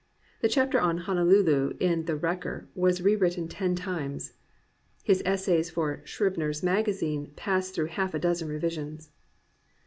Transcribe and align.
The 0.41 0.49
chapter 0.49 0.79
on 0.81 0.97
Honolulu 0.97 1.77
in 1.79 2.05
The 2.05 2.15
Wrecker, 2.15 2.67
was 2.73 3.03
rewritten 3.03 3.47
ten 3.47 3.75
times. 3.75 4.33
His 5.03 5.21
essays 5.27 5.69
for 5.69 6.01
Scribner^s 6.07 6.63
Magazine 6.63 7.31
passed 7.35 7.75
through 7.75 7.85
half 7.93 8.15
a 8.15 8.19
dozen 8.19 8.47
revisions. 8.49 9.11